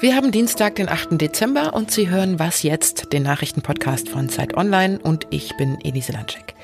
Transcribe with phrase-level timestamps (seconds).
[0.00, 1.20] Wir haben Dienstag, den 8.
[1.20, 6.12] Dezember und Sie hören Was jetzt, den Nachrichtenpodcast von Zeit Online und ich bin Elise
[6.12, 6.54] Landschek.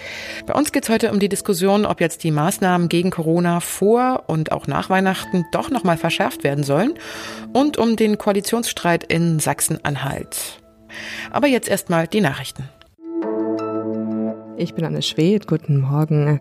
[0.46, 4.24] Bei uns geht es heute um die Diskussion, ob jetzt die Maßnahmen gegen Corona vor
[4.26, 6.94] und auch nach Weihnachten doch nochmal verschärft werden sollen
[7.52, 10.62] und um den Koalitionsstreit in Sachsen-Anhalt.
[11.30, 12.70] Aber jetzt erstmal die Nachrichten.
[14.56, 16.40] Ich bin Anne Schwedt, guten Morgen.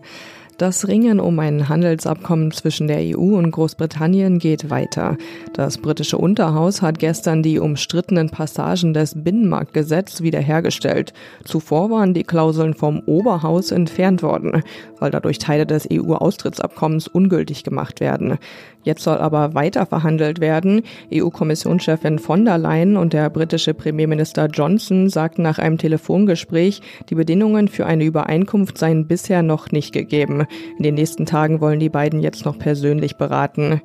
[0.58, 5.18] Das Ringen um ein Handelsabkommen zwischen der EU und Großbritannien geht weiter.
[5.52, 11.12] Das britische Unterhaus hat gestern die umstrittenen Passagen des Binnenmarktgesetzes wiederhergestellt.
[11.44, 14.62] Zuvor waren die Klauseln vom Oberhaus entfernt worden,
[14.98, 18.38] weil dadurch Teile des EU-Austrittsabkommens ungültig gemacht werden.
[18.82, 20.82] Jetzt soll aber weiter verhandelt werden.
[21.12, 27.66] EU-Kommissionschefin von der Leyen und der britische Premierminister Johnson sagten nach einem Telefongespräch, die Bedingungen
[27.66, 30.45] für eine Übereinkunft seien bisher noch nicht gegeben.
[30.76, 33.80] In den nächsten Tagen wollen die beiden jetzt noch persönlich beraten.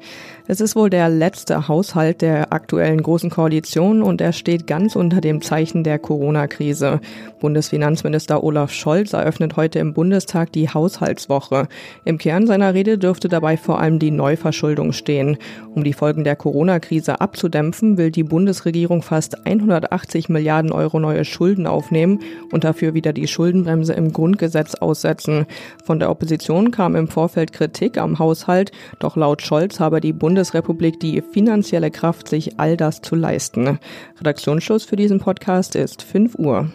[0.47, 5.21] Es ist wohl der letzte Haushalt der aktuellen Großen Koalition und er steht ganz unter
[5.21, 6.99] dem Zeichen der Corona-Krise.
[7.39, 11.69] Bundesfinanzminister Olaf Scholz eröffnet heute im Bundestag die Haushaltswoche.
[12.03, 15.37] Im Kern seiner Rede dürfte dabei vor allem die Neuverschuldung stehen.
[15.73, 21.65] Um die Folgen der Corona-Krise abzudämpfen, will die Bundesregierung fast 180 Milliarden Euro neue Schulden
[21.65, 22.19] aufnehmen
[22.51, 25.45] und dafür wieder die Schuldenbremse im Grundgesetz aussetzen.
[25.85, 30.41] Von der Opposition kam im Vorfeld Kritik am Haushalt, doch laut Scholz habe die Bundes
[30.41, 33.79] Bundesrepublik die finanzielle Kraft, sich all das zu leisten.
[34.17, 36.71] Redaktionsschluss für diesen Podcast ist 5 Uhr.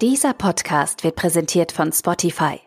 [0.00, 2.60] Dieser Podcast wird präsentiert von Spotify.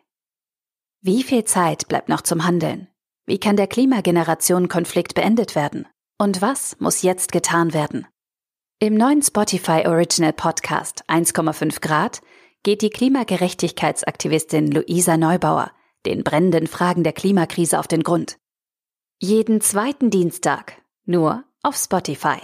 [1.01, 2.87] Wie viel Zeit bleibt noch zum Handeln?
[3.25, 5.87] Wie kann der Klimageneration-Konflikt beendet werden?
[6.19, 8.05] Und was muss jetzt getan werden?
[8.79, 12.21] Im neuen Spotify Original Podcast 1,5 Grad
[12.65, 15.71] geht die Klimagerechtigkeitsaktivistin Luisa Neubauer
[16.07, 18.37] den brennenden Fragen der Klimakrise auf den Grund.
[19.19, 22.37] Jeden zweiten Dienstag, nur auf Spotify.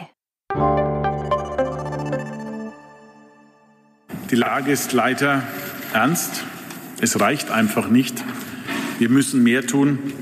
[4.30, 5.42] Die Lage ist leider
[5.92, 6.43] ernst.
[7.02, 8.23] Es reicht einfach nicht.
[8.99, 10.14] Wir müssen mehr tun.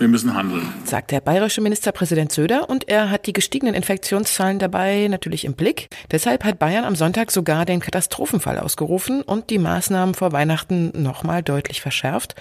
[0.00, 0.72] Wir müssen handeln.
[0.86, 5.88] Sagt der bayerische Ministerpräsident Söder und er hat die gestiegenen Infektionszahlen dabei natürlich im Blick.
[6.10, 11.42] Deshalb hat Bayern am Sonntag sogar den Katastrophenfall ausgerufen und die Maßnahmen vor Weihnachten nochmal
[11.42, 12.34] deutlich verschärft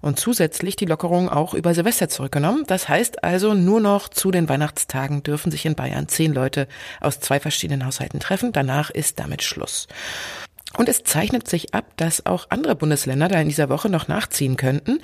[0.00, 2.64] und zusätzlich die Lockerung auch über Silvester zurückgenommen.
[2.66, 6.66] Das heißt also, nur noch zu den Weihnachtstagen dürfen sich in Bayern zehn Leute
[7.00, 8.50] aus zwei verschiedenen Haushalten treffen.
[8.50, 9.86] Danach ist damit Schluss.
[10.76, 14.56] Und es zeichnet sich ab, dass auch andere Bundesländer da in dieser Woche noch nachziehen
[14.56, 15.00] könnten.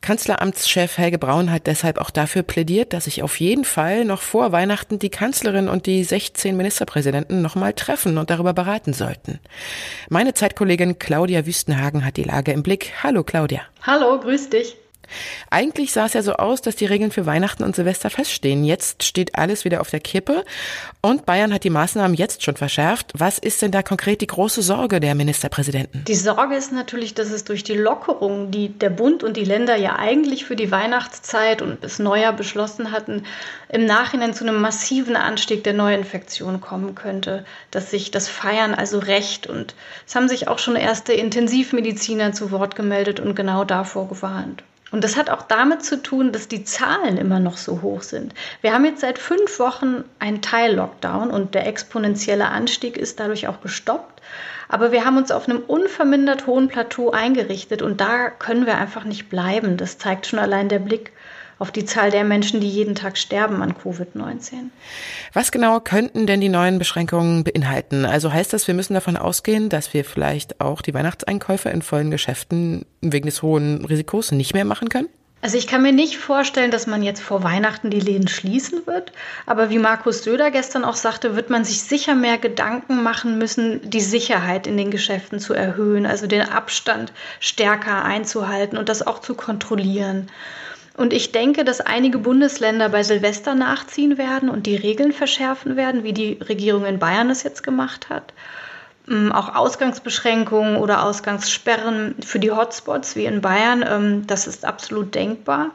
[0.00, 4.52] Kanzleramtschef Helge Braun hat deshalb auch dafür plädiert, dass sich auf jeden Fall noch vor
[4.52, 9.40] Weihnachten die Kanzlerin und die 16 Ministerpräsidenten nochmal treffen und darüber beraten sollten.
[10.10, 12.92] Meine Zeitkollegin Claudia Wüstenhagen hat die Lage im Blick.
[13.02, 13.62] Hallo Claudia.
[13.82, 14.76] Hallo, grüß dich.
[15.50, 18.64] Eigentlich sah es ja so aus, dass die Regeln für Weihnachten und Silvester feststehen.
[18.64, 20.44] Jetzt steht alles wieder auf der Kippe
[21.02, 23.12] und Bayern hat die Maßnahmen jetzt schon verschärft.
[23.16, 26.04] Was ist denn da konkret die große Sorge der Ministerpräsidenten?
[26.04, 29.76] Die Sorge ist natürlich, dass es durch die Lockerungen, die der Bund und die Länder
[29.76, 33.24] ja eigentlich für die Weihnachtszeit und bis Neujahr beschlossen hatten,
[33.68, 38.98] im Nachhinein zu einem massiven Anstieg der Neuinfektionen kommen könnte, dass sich das Feiern also
[38.98, 39.46] rächt.
[39.46, 39.74] Und
[40.06, 44.62] es haben sich auch schon erste Intensivmediziner zu Wort gemeldet und genau davor gewarnt.
[44.92, 48.34] Und das hat auch damit zu tun, dass die Zahlen immer noch so hoch sind.
[48.60, 53.60] Wir haben jetzt seit fünf Wochen einen Teil-Lockdown und der exponentielle Anstieg ist dadurch auch
[53.60, 54.22] gestoppt.
[54.68, 59.04] Aber wir haben uns auf einem unvermindert hohen Plateau eingerichtet und da können wir einfach
[59.04, 59.76] nicht bleiben.
[59.76, 61.12] Das zeigt schon allein der Blick
[61.58, 64.70] auf die Zahl der Menschen, die jeden Tag sterben an Covid-19.
[65.32, 68.04] Was genau könnten denn die neuen Beschränkungen beinhalten?
[68.04, 72.10] Also heißt das, wir müssen davon ausgehen, dass wir vielleicht auch die Weihnachtseinkäufe in vollen
[72.10, 75.08] Geschäften wegen des hohen Risikos nicht mehr machen können?
[75.42, 79.12] Also ich kann mir nicht vorstellen, dass man jetzt vor Weihnachten die Läden schließen wird.
[79.44, 83.88] Aber wie Markus Söder gestern auch sagte, wird man sich sicher mehr Gedanken machen müssen,
[83.88, 89.20] die Sicherheit in den Geschäften zu erhöhen, also den Abstand stärker einzuhalten und das auch
[89.20, 90.28] zu kontrollieren.
[90.96, 96.04] Und ich denke, dass einige Bundesländer bei Silvester nachziehen werden und die Regeln verschärfen werden,
[96.04, 98.32] wie die Regierung in Bayern es jetzt gemacht hat.
[99.06, 105.14] Mm, auch Ausgangsbeschränkungen oder Ausgangssperren für die Hotspots wie in Bayern, ähm, das ist absolut
[105.14, 105.72] denkbar.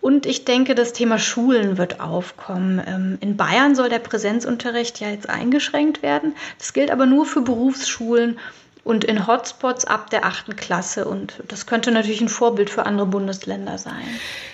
[0.00, 2.82] Und ich denke, das Thema Schulen wird aufkommen.
[2.86, 6.34] Ähm, in Bayern soll der Präsenzunterricht ja jetzt eingeschränkt werden.
[6.58, 8.38] Das gilt aber nur für Berufsschulen
[8.84, 11.06] und in Hotspots ab der achten Klasse.
[11.06, 14.04] Und das könnte natürlich ein Vorbild für andere Bundesländer sein.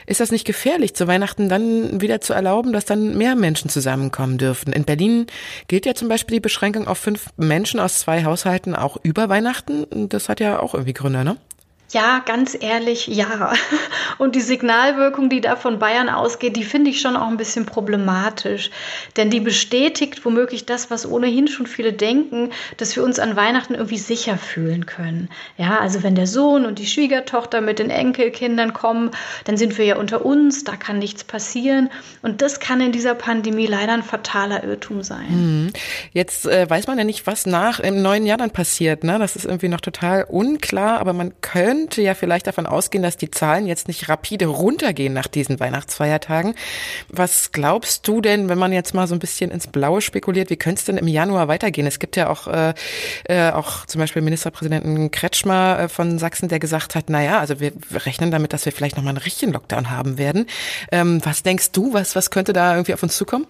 [0.07, 4.39] Ist das nicht gefährlich, zu Weihnachten dann wieder zu erlauben, dass dann mehr Menschen zusammenkommen
[4.39, 4.73] dürfen?
[4.73, 5.27] In Berlin
[5.69, 10.09] gilt ja zum Beispiel die Beschränkung auf fünf Menschen aus zwei Haushalten auch über Weihnachten.
[10.09, 11.37] Das hat ja auch irgendwie Gründe, ne?
[11.93, 13.53] Ja, ganz ehrlich, ja.
[14.19, 17.67] Und die Signalwirkung, die da von Bayern ausgeht, die finde ich schon auch ein bisschen
[17.67, 18.71] problematisch.
[19.17, 23.75] Denn die bestätigt womöglich das, was ohnehin schon viele denken, dass wir uns an Weihnachten
[23.75, 25.31] irgendwie sicher fühlen können.
[25.57, 29.11] Ja, also wenn der Sohn und die Schwiegertochter mit den Enkelkindern kommen,
[29.45, 31.91] dann sind wir ja unter uns, da kann nichts passieren.
[32.23, 35.27] Und das kann in dieser Pandemie leider ein fataler Irrtum sein.
[35.31, 35.73] Mhm.
[36.13, 39.03] Jetzt äh, weiß man ja nicht, was nach im neuen Jahr dann passiert.
[39.03, 39.19] Ne?
[39.19, 43.31] Das ist irgendwie noch total unklar, aber man könnte ja vielleicht davon ausgehen, dass die
[43.31, 46.55] Zahlen jetzt nicht rapide runtergehen nach diesen Weihnachtsfeiertagen.
[47.09, 50.57] Was glaubst du denn, wenn man jetzt mal so ein bisschen ins Blaue spekuliert, wie
[50.57, 51.87] könnte es denn im Januar weitergehen?
[51.87, 52.75] Es gibt ja auch, äh,
[53.25, 57.61] äh, auch zum Beispiel Ministerpräsidenten Kretschmer äh, von Sachsen, der gesagt hat, na ja, also
[57.61, 60.47] wir rechnen damit, dass wir vielleicht nochmal einen richtigen Lockdown haben werden.
[60.93, 63.47] Ähm, was denkst du, was, was könnte da irgendwie auf uns zukommen?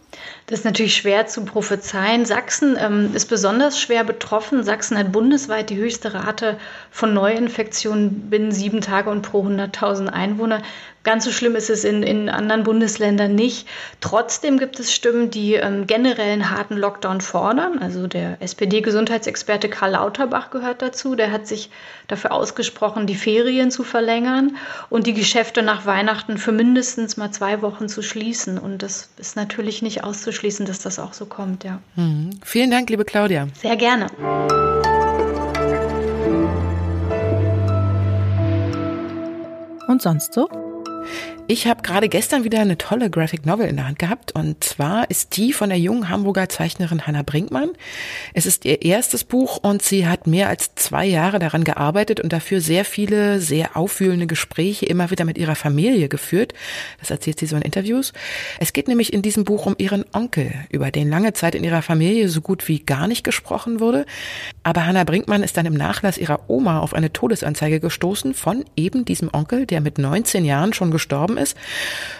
[0.46, 2.24] Das ist natürlich schwer zu prophezeien.
[2.24, 4.64] Sachsen ähm, ist besonders schwer betroffen.
[4.64, 6.58] Sachsen hat bundesweit die höchste Rate
[6.90, 10.62] von Neuinfektionen binnen sieben Tage und pro 100.000 Einwohner.
[11.02, 13.66] Ganz so schlimm ist es in, in anderen Bundesländern nicht.
[14.02, 17.78] Trotzdem gibt es Stimmen, die ähm, generell einen harten Lockdown fordern.
[17.78, 21.14] Also der SPD-Gesundheitsexperte Karl Lauterbach gehört dazu.
[21.14, 21.70] Der hat sich
[22.06, 24.58] dafür ausgesprochen, die Ferien zu verlängern
[24.90, 28.58] und die Geschäfte nach Weihnachten für mindestens mal zwei Wochen zu schließen.
[28.58, 31.80] Und das ist natürlich nicht auszuschließen, dass das auch so kommt, ja.
[31.96, 32.30] Mhm.
[32.44, 33.48] Vielen Dank, liebe Claudia.
[33.58, 34.08] Sehr gerne.
[40.00, 40.69] Und sonst so?
[41.52, 45.10] Ich habe gerade gestern wieder eine tolle Graphic Novel in der Hand gehabt und zwar
[45.10, 47.70] ist die von der jungen Hamburger Zeichnerin Hanna Brinkmann.
[48.34, 52.32] Es ist ihr erstes Buch und sie hat mehr als zwei Jahre daran gearbeitet und
[52.32, 56.54] dafür sehr viele, sehr aufwühlende Gespräche immer wieder mit ihrer Familie geführt.
[57.00, 58.12] Das erzählt sie so in Interviews.
[58.60, 61.82] Es geht nämlich in diesem Buch um ihren Onkel, über den lange Zeit in ihrer
[61.82, 64.06] Familie so gut wie gar nicht gesprochen wurde.
[64.62, 69.04] Aber Hanna Brinkmann ist dann im Nachlass ihrer Oma auf eine Todesanzeige gestoßen von eben
[69.04, 71.56] diesem Onkel, der mit 19 Jahren schon gestorben ist.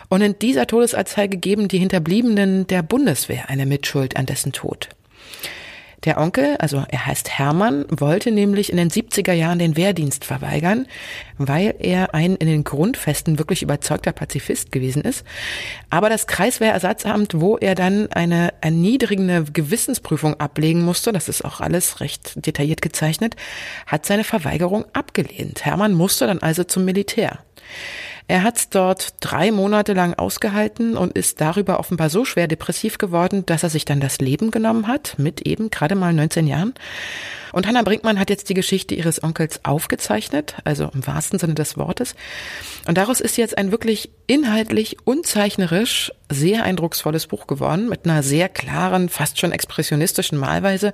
[0.08, 4.88] Und in dieser Todesanzeige geben die Hinterbliebenen der Bundeswehr eine Mitschuld an dessen Tod.
[6.05, 10.87] Der Onkel, also er heißt Hermann, wollte nämlich in den 70er Jahren den Wehrdienst verweigern,
[11.37, 15.26] weil er ein in den Grundfesten wirklich überzeugter Pazifist gewesen ist.
[15.90, 22.00] Aber das Kreiswehrersatzamt, wo er dann eine erniedrigende Gewissensprüfung ablegen musste, das ist auch alles
[22.00, 23.37] recht detailliert gezeichnet,
[23.87, 25.66] hat seine Verweigerung abgelehnt.
[25.66, 27.40] Hermann musste dann also zum Militär.
[28.31, 33.44] Er hat dort drei Monate lang ausgehalten und ist darüber offenbar so schwer depressiv geworden,
[33.44, 36.75] dass er sich dann das Leben genommen hat, mit eben gerade mal 19 Jahren.
[37.52, 41.76] Und Hannah Brinkmann hat jetzt die Geschichte ihres Onkels aufgezeichnet, also im wahrsten Sinne des
[41.76, 42.14] Wortes.
[42.87, 48.23] Und daraus ist jetzt ein wirklich inhaltlich und zeichnerisch sehr eindrucksvolles Buch geworden, mit einer
[48.23, 50.93] sehr klaren, fast schon expressionistischen Malweise,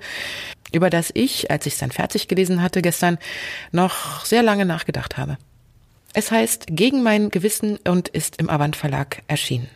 [0.72, 3.18] über das ich, als ich es dann fertig gelesen hatte gestern,
[3.72, 5.36] noch sehr lange nachgedacht habe.
[6.18, 9.68] Es heißt Gegen mein Gewissen und ist im Avant Verlag erschienen.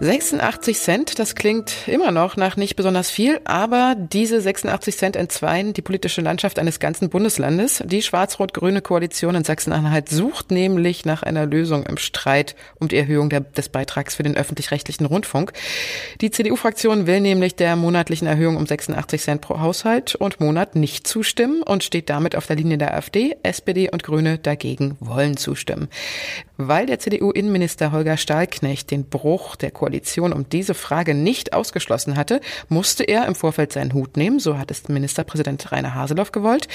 [0.00, 5.72] 86 Cent, das klingt immer noch nach nicht besonders viel, aber diese 86 Cent entzweien
[5.72, 7.82] die politische Landschaft eines ganzen Bundeslandes.
[7.84, 13.28] Die schwarz-rot-grüne Koalition in Sachsen-Anhalt sucht nämlich nach einer Lösung im Streit um die Erhöhung
[13.28, 15.52] der, des Beitrags für den öffentlich-rechtlichen Rundfunk.
[16.20, 21.08] Die CDU-Fraktion will nämlich der monatlichen Erhöhung um 86 Cent pro Haushalt und Monat nicht
[21.08, 23.36] zustimmen und steht damit auf der Linie der AfD.
[23.42, 25.88] SPD und Grüne dagegen wollen zustimmen.
[26.60, 32.40] Weil der CDU-Innenminister Holger Stahlknecht den Bruch der Koalition um diese Frage nicht ausgeschlossen hatte,
[32.68, 34.40] musste er im Vorfeld seinen Hut nehmen.
[34.40, 36.66] So hat es Ministerpräsident Rainer Haseloff gewollt.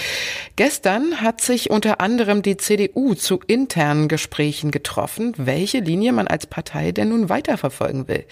[0.56, 6.48] Gestern hat sich unter anderem die CDU zu internen Gesprächen getroffen, welche Linie man als
[6.48, 8.24] Partei denn nun weiterverfolgen will.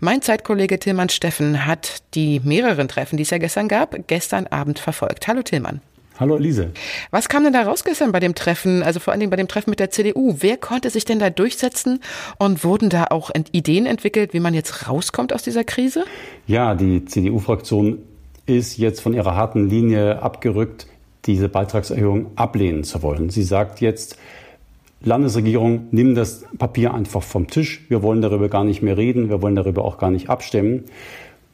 [0.00, 4.78] Mein Zeitkollege Tillmann Steffen hat die mehreren Treffen, die es ja gestern gab, gestern Abend
[4.78, 5.28] verfolgt.
[5.28, 5.82] Hallo Tillmann.
[6.18, 6.70] Hallo Elise.
[7.10, 9.48] Was kam denn da raus gestern bei dem Treffen, also vor allen Dingen bei dem
[9.48, 10.36] Treffen mit der CDU?
[10.38, 12.00] Wer konnte sich denn da durchsetzen
[12.38, 16.04] und wurden da auch Ideen entwickelt, wie man jetzt rauskommt aus dieser Krise?
[16.46, 17.98] Ja, die CDU-Fraktion
[18.46, 20.86] ist jetzt von ihrer harten Linie abgerückt,
[21.26, 23.28] diese Beitragserhöhung ablehnen zu wollen.
[23.28, 24.16] Sie sagt jetzt,
[25.02, 27.84] Landesregierung, nimm das Papier einfach vom Tisch.
[27.88, 29.28] Wir wollen darüber gar nicht mehr reden.
[29.28, 30.84] Wir wollen darüber auch gar nicht abstimmen.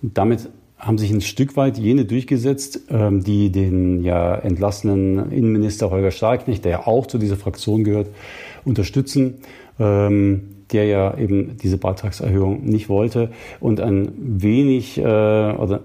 [0.02, 0.48] damit
[0.82, 6.64] haben sich ein Stück weit jene durchgesetzt, ähm, die den ja entlassenen Innenminister Holger Starknecht,
[6.64, 8.08] der ja auch zu dieser Fraktion gehört,
[8.64, 9.34] unterstützen,
[9.78, 15.82] ähm, der ja eben diese Beitragserhöhung nicht wollte und ein wenig äh, oder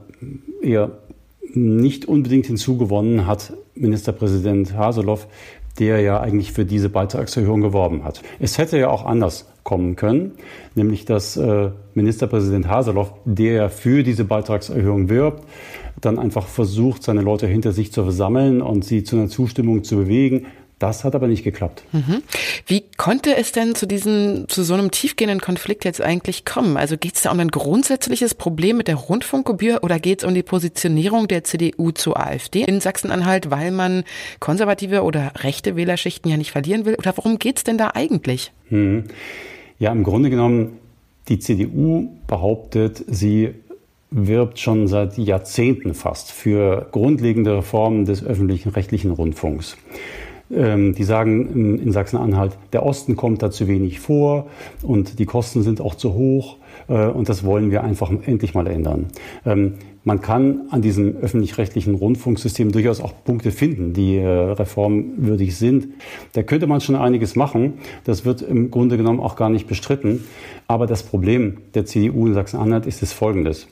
[0.63, 0.91] eher
[1.53, 5.27] nicht unbedingt hinzugewonnen hat Ministerpräsident Haseloff,
[5.79, 8.21] der ja eigentlich für diese Beitragserhöhung geworben hat.
[8.39, 10.33] Es hätte ja auch anders kommen können,
[10.75, 15.43] nämlich dass äh, Ministerpräsident Haseloff, der ja für diese Beitragserhöhung wirbt,
[15.99, 19.97] dann einfach versucht, seine Leute hinter sich zu versammeln und sie zu einer Zustimmung zu
[19.97, 20.45] bewegen.
[20.79, 21.83] Das hat aber nicht geklappt.
[21.91, 22.21] Mhm.
[22.67, 26.77] Wie konnte es denn zu diesem, zu so einem tiefgehenden Konflikt jetzt eigentlich kommen?
[26.77, 30.35] Also geht es da um ein grundsätzliches Problem mit der Rundfunkgebühr oder geht es um
[30.35, 34.03] die Positionierung der CDU zur AfD in Sachsen-Anhalt, weil man
[34.39, 36.93] konservative oder rechte Wählerschichten ja nicht verlieren will?
[36.95, 38.51] Oder worum geht es denn da eigentlich?
[38.69, 39.05] Mhm.
[39.79, 40.77] Ja, im Grunde genommen,
[41.27, 43.55] die CDU behauptet, sie
[44.11, 49.75] wirbt schon seit Jahrzehnten fast für grundlegende Reformen des öffentlichen rechtlichen Rundfunks.
[50.49, 54.47] Ähm, die sagen in Sachsen-Anhalt, der Osten kommt da zu wenig vor
[54.81, 58.67] und die Kosten sind auch zu hoch äh, und das wollen wir einfach endlich mal
[58.67, 59.07] ändern.
[59.45, 59.73] Ähm,
[60.07, 65.89] man kann an diesem öffentlich-rechtlichen Rundfunksystem durchaus auch Punkte finden, die äh, reformwürdig sind.
[66.31, 67.73] Da könnte man schon einiges machen.
[68.05, 70.23] Das wird im Grunde genommen auch gar nicht bestritten.
[70.65, 73.67] Aber das Problem der CDU in Sachsen-Anhalt ist es folgendes.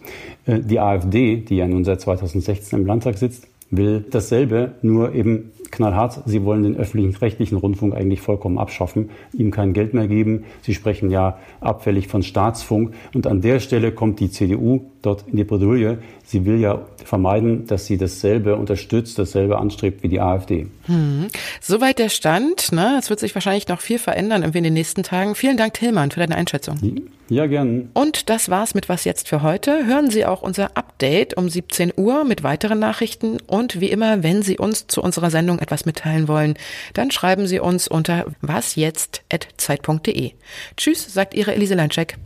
[0.45, 5.51] Äh, die AfD, die ja nun seit 2016 im Landtag sitzt, will dasselbe, nur eben
[5.75, 6.21] knallhart.
[6.25, 10.45] Sie wollen den öffentlichen rechtlichen Rundfunk eigentlich vollkommen abschaffen, ihm kein Geld mehr geben.
[10.61, 12.93] Sie sprechen ja abfällig von Staatsfunk.
[13.13, 15.99] Und an der Stelle kommt die CDU dort in die Bredouille.
[16.23, 20.67] Sie will ja vermeiden, dass sie dasselbe unterstützt, dasselbe anstrebt wie die AfD.
[20.85, 21.27] Hm.
[21.61, 22.71] Soweit der Stand.
[22.71, 22.97] Ne?
[22.99, 25.35] Es wird sich wahrscheinlich noch viel verändern irgendwie in den nächsten Tagen.
[25.35, 26.79] Vielen Dank, Tillmann, für deine Einschätzung.
[27.27, 27.89] Ja, gern.
[27.93, 29.85] Und das war's mit Was jetzt für heute.
[29.85, 33.37] Hören Sie auch unser Update um 17 Uhr mit weiteren Nachrichten.
[33.47, 36.55] Und wie immer, wenn Sie uns zu unserer Sendung etwas mitteilen wollen,
[36.93, 40.31] dann schreiben Sie uns unter wasjetzt.zeit.de.
[40.77, 42.17] Tschüss, sagt Ihre Elise Leinschek.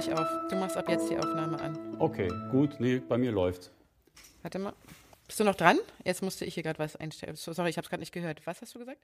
[0.00, 0.26] Gleich auf.
[0.48, 1.78] Du machst ab jetzt die Aufnahme an.
[2.00, 2.80] Okay, gut.
[2.80, 3.70] Nee, bei mir läuft.
[4.42, 4.72] Warte mal.
[5.28, 5.78] Bist du noch dran?
[6.04, 7.36] Jetzt musste ich hier gerade was einstellen.
[7.36, 8.44] Sorry, ich habe es gerade nicht gehört.
[8.44, 8.98] Was hast du gesagt?